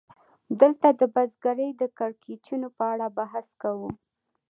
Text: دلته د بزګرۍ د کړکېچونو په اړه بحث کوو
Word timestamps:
دلته 0.61 0.87
د 0.99 1.01
بزګرۍ 1.13 1.69
د 1.81 1.83
کړکېچونو 1.97 2.67
په 2.77 2.83
اړه 2.93 3.07
بحث 3.17 3.47
کوو 3.61 3.89